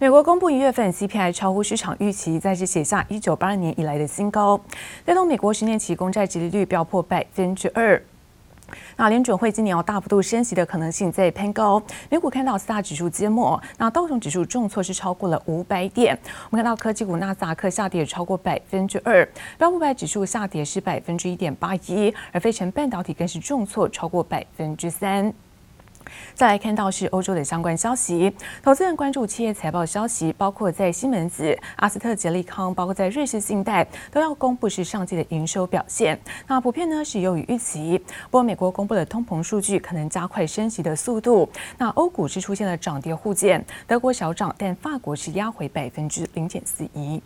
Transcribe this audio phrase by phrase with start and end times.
[0.00, 4.60] 美国公布一月份 CPI 超乎市场预期，再次写下一九八二年以来的新高，
[5.04, 8.00] 带动美国十年期公债殖利率飙破百分之二。
[8.96, 16.16] 那联准会今年要大幅度升息的可能性在攀高，美股看到四大指数揭幕，那道琼指数重挫是超过了五百点。
[16.48, 19.28] 我们看到科技股纳斯达克下跌超过百分之二，
[19.58, 25.34] 标普百指数下跌是百分之一点八一，而非成半导体更是重挫超过百分之三。
[26.34, 28.32] 再来看到是欧洲的相关消息，
[28.62, 36.18] 投资人关注企业财报消息，包括在西门子、阿斯特捷利康，包括在瑞士信贷都要公布是上季的营收表现。
[36.46, 41.48] 那普遍呢是优于预期，不过美国公布的通膨数据可能加快升息的速度。
[41.76, 47.20] 那欧股是出现了涨跌互见，德国小涨，但法国是压回百分之零点四一。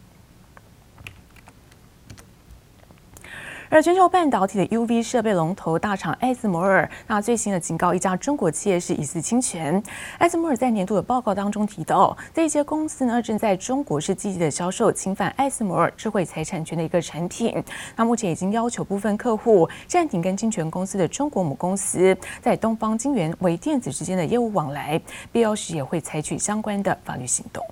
[3.73, 9.83] 而全球半导体的 UV 设备龙头大厂艾斯摩尔，那最新的警告一家中国企业是疑似侵权。
[10.19, 17.65] 艾斯摩尔在年度的报告当中提到，这些公司呢正在中国是积极的销售侵犯艾斯摩尔智慧财产权的一个产品。
[17.97, 25.01] 那目前已经要求部分客户暂停跟侵权公司的中国母公司在东方晶圆、微电子之间的业务往来，
[25.33, 27.65] 必要时也会采取相关的法律行动。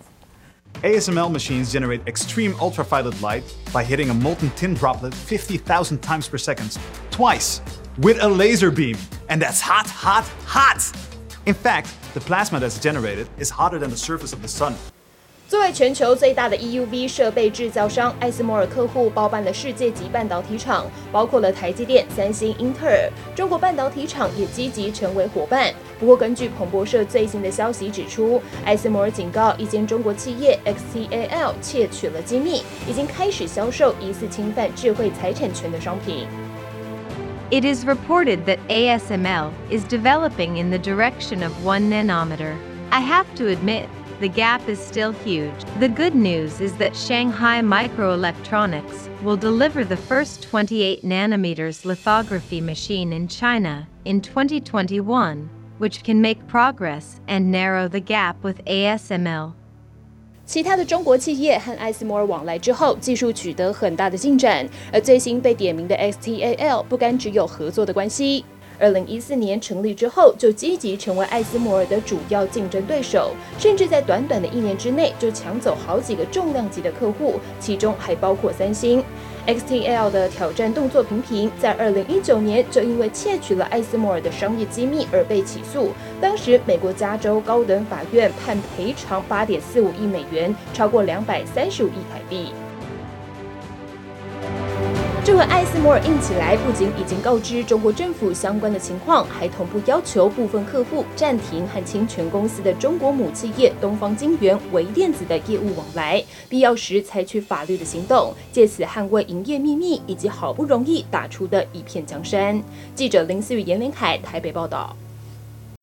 [0.83, 6.39] ASML machines generate extreme ultraviolet light by hitting a molten tin droplet 50,000 times per
[6.39, 6.79] second,
[7.11, 7.61] twice,
[7.99, 8.97] with a laser beam.
[9.29, 10.91] And that's hot, hot, hot!
[11.45, 14.75] In fact, the plasma that's generated is hotter than the surface of the sun.
[15.51, 23.11] 作为全球最大的 EUV 设备制造商，艾斯摩尔客户包办了世界级半导体厂，包括了台积电、三星、英特尔。
[23.35, 25.75] 中国半导体厂也积极成为伙伴。
[25.99, 36.29] 不过，根据彭博社最新的消息指出，艾斯摩尔警告一间中国企业 XTAL 窃取了机密，已经开始销售疑似侵犯智慧财产权的商品。
[37.51, 42.53] It is reported that ASML is developing in the direction of one nanometer.
[42.91, 43.87] I have to admit.
[44.20, 45.52] The gap is still huge.
[45.80, 53.12] The good news is that Shanghai Microelectronics will deliver the first 28 nanometers lithography machine
[53.12, 55.50] in China in 2021,
[55.80, 59.54] which can make progress and narrow the gap with ASML.
[60.46, 68.46] 其他的中国企业和艾斯摩尔往来之后，技术取得很大的进展，而最新被点名的 XTAL 不单只有合作的关系。
[68.81, 79.05] 二零一四年成立之后，就积极成为艾斯摩尔的主要竞争对手，甚至在短短的一年之内就抢走好几个重量级的客户，其中还包括三星。
[79.47, 85.91] XTL 的挑战动作频频，在二零一九年就因为窃取了艾斯摩尔的商业机密而被起诉，
[86.21, 92.53] 当时美国加州高等法院判赔偿八点四五亿美元，超过两百三十五亿台币。
[95.23, 112.61] 这和艾斯摩尔硬起来，不仅已经告知中国政府相关的情况，还同步要求部分客户暂停和侵权公司的中国母企业东方晶源、微电子的业务往来，必要时采取法律的行动，借此捍卫营业秘密以及好不容易打出的一片江山。
[112.95, 114.97] 记者林思雨、严连凯台北报道。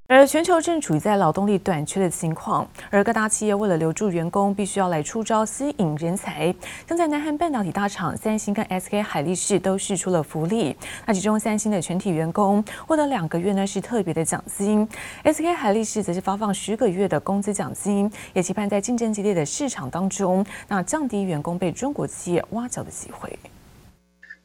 [0.09, 6.55] 而全球正处于在劳动力短缺的情况，而各大企业为了留住员工，必须要来出招吸引人才。
[6.87, 10.73] 像在南韩半导体大厂三星跟 SK 海力士都释出了福利，
[11.05, 14.87] 那其中三星的全体员工获得两个月呢是特别的奖金
[15.25, 23.37] ，SK 海力士则是发放十个月的工资奖金，也期盼在竞争激烈的市场当中，那降低员工被中国企业挖角的机会。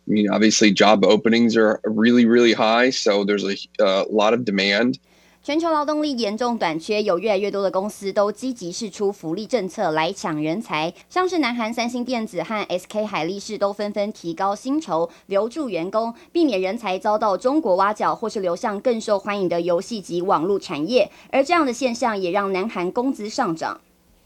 [0.08, 4.40] I mean, obviously, job openings are really, really high, so there's a, a lot of
[4.44, 4.96] demand.
[5.44, 21.10] 全球劳动力严重短缺，有越来越多的公司都积极试出福利政策来抢人才，像是南韩三星电子和 SK 海力士都纷纷提高薪酬，留住员工，避免人才遭到中国挖角，或是流向更受欢迎的游戏及网络产业。
[21.32, 23.80] 而这样的现象也让南韩工资上涨。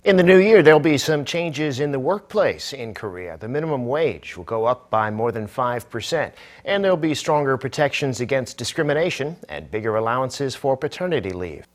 [0.07, 3.37] In the new year, there'll be some changes in the workplace in Korea.
[3.39, 6.33] The minimum wage will go up by more than 5%,
[6.65, 11.67] and there'll be stronger protections against discrimination and bigger allowances for paternity leave.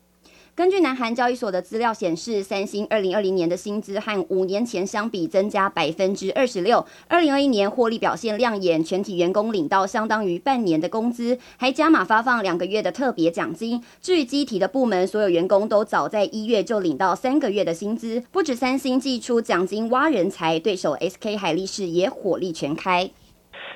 [0.54, 6.84] 根据南韩交易所的资料显示，三星二零二零年的薪资和五年前相比增加百分之二十六。
[7.08, 13.82] 二零二一年获利表现亮眼，全体员工领到相当于半年的工资，还加码发放两个月的特别奖金。
[14.02, 18.22] 至于机体的部门，所有员工都早在一月就领到三个月的薪资。
[18.30, 23.10] 不止三星祭出奖金挖人才，对手 SK 海力士也火力全开。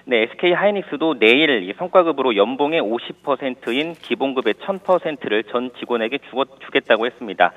[0.09, 6.19] 네, SK 하이닉스도 내일 이 성과급으로 연봉의 50%인 기본급의 1000%를 전 직원에게
[6.65, 7.51] 주겠다고 했습니다.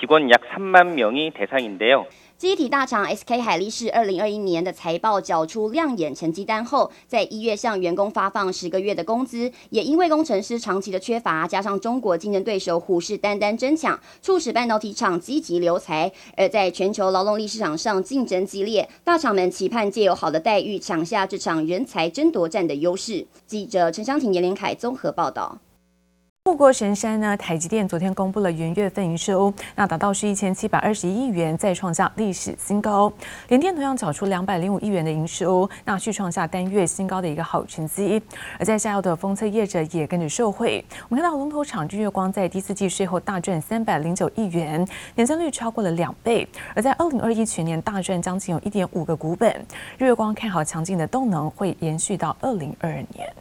[0.00, 2.06] 직원 약 3만 명이 대상인데요.
[2.42, 16.10] 机体大厂 SK 海力士二零二一年的财报缴出亮眼成绩单后，在一月向员工发放十个月的工资，也因为工程师长期的缺乏，加上中国竞争对手虎视眈眈争抢，促使半导体厂积极留才。
[16.36, 23.24] 而在全球劳动力市场上竞争激烈，大厂们期盼借由好的待遇抢下这场人才争夺战的优势。
[23.46, 25.60] 记者陈湘婷、严连凯综合报道。
[26.52, 33.10] 富国神山呢，台积电昨天公布了元月份营收，那达到是一千七百二十一亿元，再创下历史新高。
[33.48, 38.22] 联电同样缴出两百零五亿元的营收，那续创下单月新高的一个好成绩。
[38.58, 40.84] 而在下游的封测业者也跟着受惠。
[41.08, 46.46] 我们看到龙头厂日月光在第四季税后大赚三百零九亿元，年增率超过了两倍。
[46.74, 49.50] 而在二零二一全年大赚将近有一点五个股本。
[49.96, 53.34] 日月光看好强劲的动能会延续到二零二二年。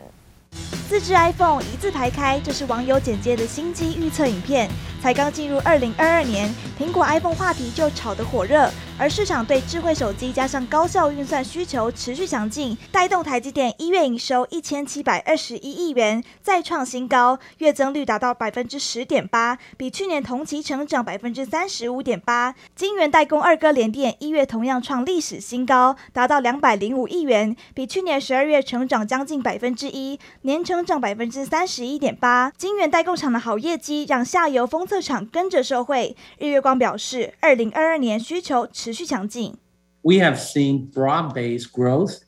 [0.90, 4.70] 自制 iPhone 一字排开，这是网友剪接的新机预测影片。
[5.02, 8.70] 才刚进入二零二二年，苹果 iPhone 话题就炒得火热，
[9.00, 22.54] 而市场对智慧手机加上高效运算需求持续强劲，带动台积电一月营收一千七百二十一亿元，再创新高，月增率达到百分之十点八，比去年同期成长百分之三十五点八。
[22.76, 32.50] 晶圆代工二哥联电一月同样创历史新高，达到两百零五亿元，比去年十二月成长将近百分之一，年成长百分之三十一点八。
[32.58, 39.56] 晶圆代工厂的好业绩让下游封测厂跟着受惠，日月光表示，二零二二年需求持续强劲。
[40.02, 42.22] We have seen broad-based growth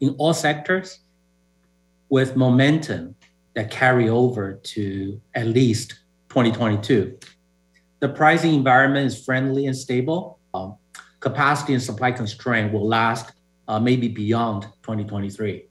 [0.00, 0.96] in all sectors,
[2.08, 3.14] with momentum
[3.54, 5.92] that carry over to at least
[6.30, 7.18] 2022.
[8.00, 10.38] The pricing environment is friendly and stable.
[10.52, 10.78] Um,
[11.20, 13.32] Capacity and supply constraint will last,
[13.68, 15.67] maybe beyond 2023.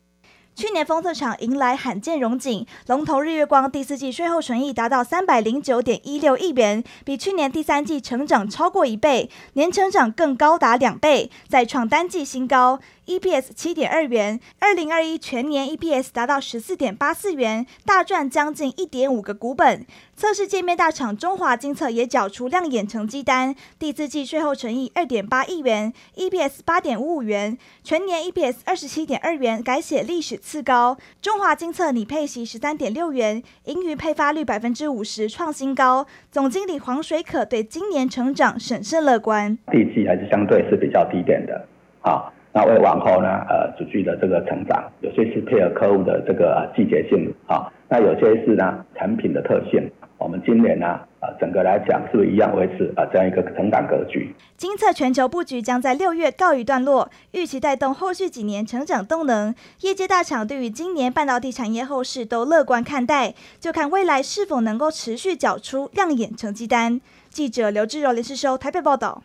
[0.57, 12.79] 去年封测厂迎来罕见荣景，龙头日月光第四季税后纯益达到三百零九点一六亿元，比去年第三季成长超过一倍，年成长更高达两倍，再创单季新高。
[13.07, 19.85] EPS 七点二元，二零二一全年 EPS 达到十四点八四元，大赚将近一点五个股本。
[20.13, 30.97] 测试界面大厂中华精测也缴出亮眼成绩单，第四季税后纯益二点八亿元，EPS 八点五五元，全年 EPS 二十七点二元，改写历史次高。
[31.21, 36.05] 中华精测拟配息十三点六元，盈余配发率百分之五十，创新高。
[36.29, 39.57] 总经理黄水可对今年成长审慎乐观。
[39.71, 41.65] 第一季还是相对是比较低点的，
[42.01, 42.33] 好。
[42.57, 49.87] 那为往后呢，呃，持续的这个成长，有些是配合客户的这个季节性啊，那有些是呢产品的特性。
[50.17, 54.33] 我们今年呢，呃，整个来讲是不是一样维持啊这样一个成长格局？
[54.57, 59.53] 精测全球布局将在六月告一段落，预期带动后续几年成长动能。
[59.81, 66.99] 业界大厂对于今年半导体产业后市都乐观看待，就看未来是否能够持续缴出亮眼成绩单。
[67.29, 69.21] 记者刘志柔、连世收台北报道。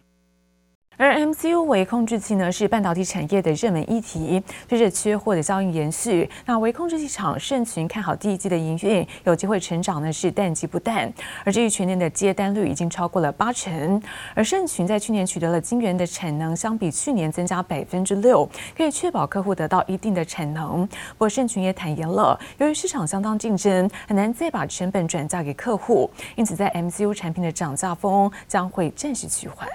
[1.03, 4.41] 而 MCU 微控制器呢，是半导体产业的热门议题。
[4.69, 11.13] 随着缺货的效应延续，那微控制器厂盛群看好第一季的营运有机会成长呢，是淡季不淡。
[11.45, 14.01] 而至于全年的接单率已经超过了八成。
[14.33, 20.87] 而盛群在去年取得了晶圆的产能，相比去年增加百分之六，可以确保客户得到一定的产能。
[20.87, 29.69] 不过盛群也坦言了，由于市场相当竞争，很难再把成本转嫁给客户，因此在 MCU 产品的涨价风将会暂时趋缓。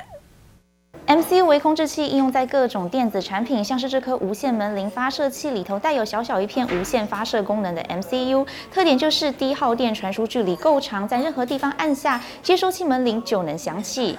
[1.08, 14.18] MCU 微控制器应用在各种电子产品，像是这颗无线门铃发射器里头带有小小一片无线发射功能的 MCU，特点就是低耗电，传输距离够长，在任何地方按下接收器门铃就能响起。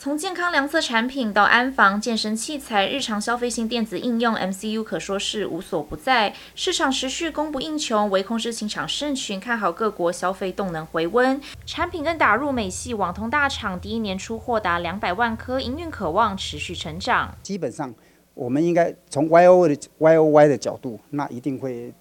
[0.00, 6.32] 从健康量测产品到安防、健身器材、日常消费性电子应用，MCU 可说是无所不在。
[6.54, 17.36] 市场持续供不应求，唯控制情场盛群看好各国消费动能回温，产品更打入美系网通大厂，第一年出货达两百万颗，营运可望持续成长。
[17.42, 17.92] 基本上，
[18.34, 21.92] 我们应该从 Y O 的 Y O Y 的角度，那一定会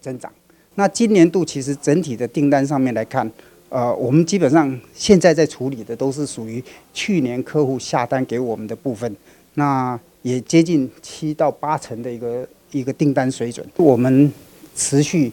[0.00, 0.32] 增长。
[0.74, 3.30] 那今年度其实整体的订单上面来看。
[3.68, 9.16] 呃，我们基本上现在在处理的都是属于去年客户下单给我们的部分，
[9.54, 13.66] 那也接近七到八成的一个一个订单水准。
[13.76, 14.32] 我们
[14.76, 15.32] 持续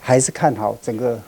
[0.00, 1.20] 还是看好整个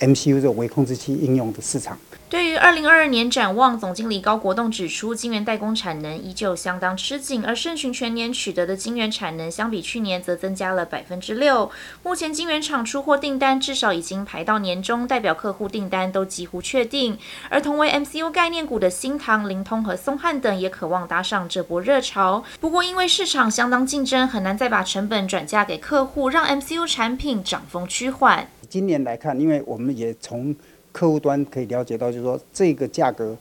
[0.00, 1.98] MCU 这个微控制器应用的市场。
[2.30, 11.70] 对于二零二二年展望，总经理高国栋指出，晶圆代工产能依旧相当吃紧，而盛群全年取得的晶圆产能相比去年则增加了百分之六。
[12.02, 17.16] 目前晶圆厂出货订单至少已经排到年中，代表客户订单都几乎确定。
[17.48, 22.44] 而同为 MCU 概念股的新唐、灵通和松汉等也渴望搭上这波热潮。
[22.60, 28.48] 不过因为市场相当竞争，很难再把成本转嫁给客户，让 MCU 产品涨风趋缓。
[28.68, 30.54] 今年来看，因为我们也从
[30.92, 33.36] 客户端可以了解到，就是说这个价格，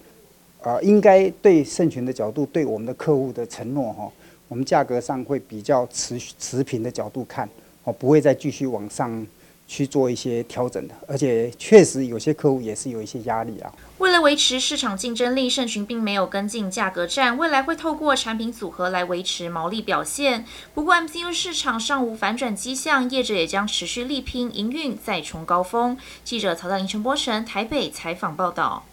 [0.61, 4.11] 啊、呃，应该对盛群的角度，对我们的客户的承诺哈，
[4.47, 7.49] 我们价格上会比较持持平的角度看，
[7.83, 9.25] 哦，不会再继续往上。
[9.67, 13.71] 去做一些调整的，而且确实有些客户也是有一些压力啊。
[13.97, 20.45] 为了维持市场竞争力，盛群并没有跟进价格战，未来会透过产品组合来维持毛利表现。
[20.73, 25.97] 不过 MCU 市场尚无反转迹象，业者也将持续力拼营运再冲高峰。
[26.23, 28.85] 记者曹大林、陈波成台北采访报道。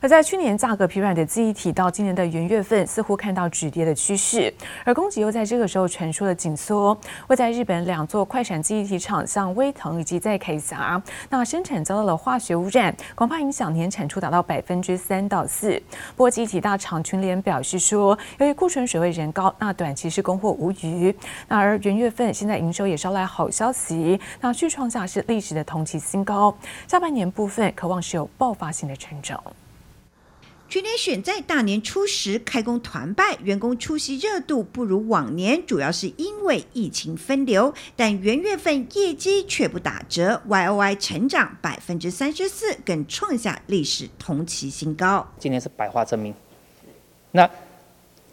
[0.00, 4.52] 而在去年价格疲软的记忆体，到今年的元月份似乎看到止跌的趋势，
[4.84, 6.94] 而供给又在这个时候传出了紧缩。
[7.28, 11.00] 位在日本两座快闪记忆体厂，像威腾以及在凯霞，
[11.30, 15.80] 那生产遭到了化学污染，恐怕影响年产出达到百分之三到四。
[16.14, 21.14] 不过记忆体大厂群联表示说，由于库存水位仍高，那短期是供货无虞。
[21.48, 26.54] 那而元月份现在营收也捎来好消息，那续创下是历史的同期新高。
[26.86, 29.42] 下半年部分可望是有爆发性的成长。
[30.74, 45.24] 群联选在大年初十开工团拜，员工出席热度不如往年，主要是因为疫情分流，但元月份业绩却不打折，YOY 成长百分之三十四，更创下历史同期新高。
[45.38, 46.34] 今年是百花争鸣，
[47.30, 47.48] 那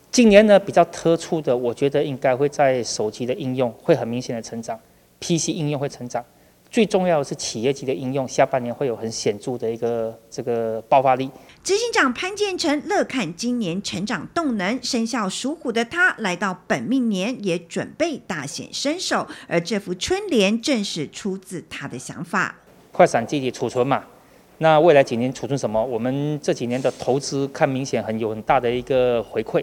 [0.10, 4.80] 今年呢比较特殊的，我觉得应该会在手机的应用会很明显的成长
[5.20, 6.26] ，PC 应用会成长。
[6.72, 11.30] 最重要的是企业级的应用，下半年会有很显著的一个这个爆发力。
[11.62, 22.56] 执行长潘建成乐看今年成长动能，生肖属虎的他来到本命年也准备大显身手，而这幅春联正是出自他的想法。
[22.94, 24.06] 快闪记忆体储存嘛，
[24.60, 25.84] 那未来几年储存什么？
[25.84, 29.62] 我们这几年的投资看明显很有很大的一个回馈，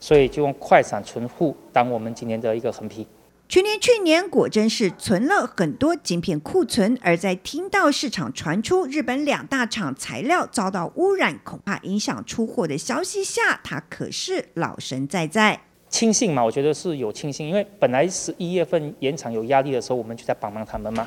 [0.00, 3.06] 所以就用快闪存户当我们今年的一个横批。
[3.48, 15.60] 去年去年果真是存了很多晶片库存，而在听到市场传出日本两大厂材料遭到污染，恐怕影响出货的消息下，他可是老神在在。
[15.88, 21.06] 庆幸嘛，我觉得是有庆幸，因为本来十一月份原厂有压力的时候，我们就在帮忙他们嘛，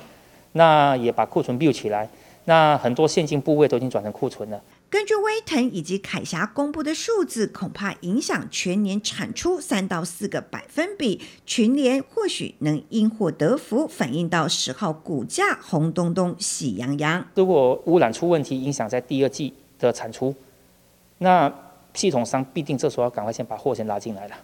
[0.54, 2.10] 那也把库存 build 起来，
[2.46, 4.62] 那很多现金部位都已经转成库存了。
[4.90, 11.22] 根据威腾以及凯霞公布的数字，恐怕影响全年产出三到四个百分比。
[11.46, 17.24] 群联或许能因祸得福，反映到十号股价红咚咚、喜洋洋。
[17.36, 20.34] 如果污染出问题，影响在第二季的产出，
[21.20, 21.54] 那
[21.94, 24.36] 系统商必定这时候要赶快先把货先拉进来了。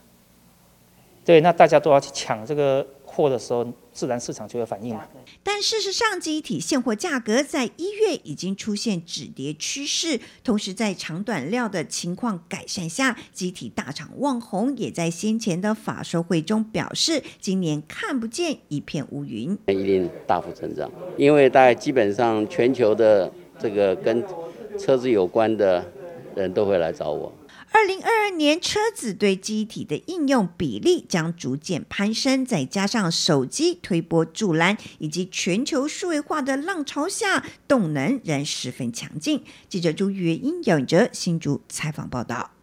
[1.26, 5.08] 对，那大家都要去抢这个货的时候，自然市场就有反应嘛。
[5.42, 24.22] 但事实上，记忆体现货价格在一月已经出现止跌趋势，同时在长短料的情况改善下，集体大厂旺宏也在先前的法说会中表示，今年看不见一片乌云，一定大幅成长，因为大概基本上全球的这个跟
[24.78, 25.84] 车子有关的
[26.36, 27.32] 人都会来找我。
[27.76, 39.44] 二零二二年，车子对机体的应用比例将逐渐攀升，再加上手机推波助澜，以及全球数位化的浪潮下，动能仍十分强劲。
[39.68, 42.55] 记者朱月英、姚永哲新竹采访报道。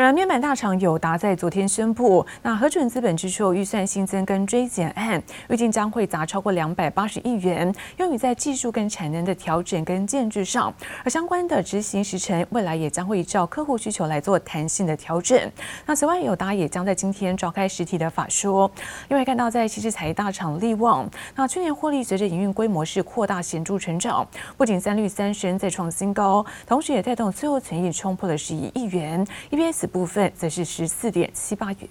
[0.00, 10.72] 而面板大厂友达在昨天宣布，那核准资本支出预算新增跟追减案，预计将会砸超过两百八十亿元，用于在技术跟产能的调整跟建置上。
[11.02, 15.36] 而相关的执行时程，未来也将会依照客户需求来做弹性的调整。
[15.84, 18.70] 那此外，友达也将在今天召开实体的法说，
[19.08, 24.24] 因为看到在矽智财大厂力旺，那去年获利随着营运规模是扩大显著成长，
[24.56, 29.87] 不仅三率三升再创新高，同时也带动最后存益冲破了十一亿元，EPS。
[29.88, 31.88] 部分则是十四点七八元。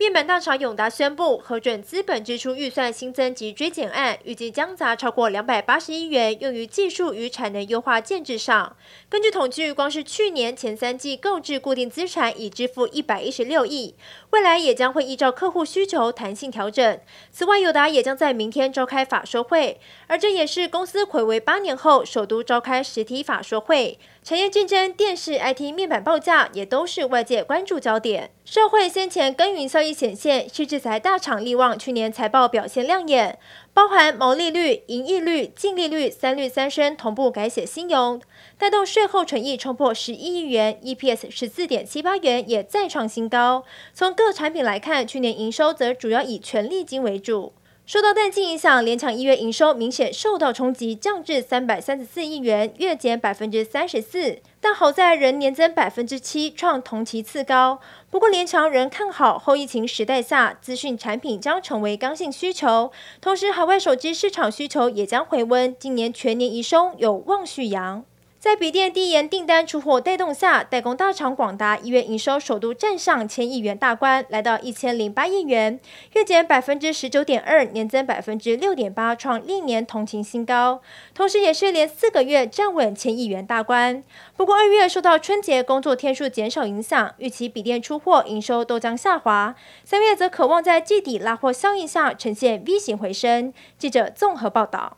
[0.00, 8.76] 面板大厂永达宣布核准资本支出预算新增及追减案，预计将砸超过两百八十亿元，用于技术与产能优化建置上。
[9.08, 13.96] 根据统计，光是去年前三季购置固定资产已支付一百一十六亿，
[14.30, 17.00] 未来也将会依照客户需求弹性调整。
[17.32, 23.98] 此外，友达也将在明天召开法说会，而这也是公司睽违八年后首度召开实体法说会。
[24.28, 28.30] 产业竞争、电视、IT 面板报价也都是外界关注焦点。
[28.44, 33.38] 社会先前耕耘效益显现，矽智财大厂力旺去年财报表现亮眼，
[33.72, 38.20] 包含毛利率、盈利率、净利率三率三升同步改写新荣，
[38.58, 43.64] 带动税后纯益冲破十一亿元，EPS 十四点七八元也再创新高。
[43.94, 47.54] 从各产品来看，去年营收则主要以权利金为主。
[47.88, 54.40] 受到淡季影响，联强一月营收明显受到冲击，降至三百三十四亿元，月减百分之三十四。
[54.60, 57.80] 但好在仍年增百分之七，创同期次高。
[58.10, 62.92] 不过联强仍看好后疫情时代下，资讯产品将成为刚性需求，
[63.22, 68.04] 同时海外手机市场需求也将回温，今年全年营收有望续扬。
[68.48, 75.78] 在笔电低延订单出货带动下，代工大厂广达一月营收首度站上千亿元大关，来到一千零八亿元，
[76.14, 80.80] 月减百分之十九点二，年增百分之六点八，创历年同期新高，
[81.12, 84.02] 同时也是连四个月站稳千亿元大关。
[84.34, 89.54] 不过二月受到春节工作天数减少影响，预期笔电出货营收都将下滑。
[89.84, 93.52] 三月则渴望在季底拉货效应下呈现 V 型回升。
[93.76, 94.97] 记者综合报道。